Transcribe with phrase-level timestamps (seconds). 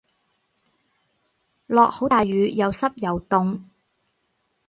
[1.67, 3.61] 落好大雨又濕又凍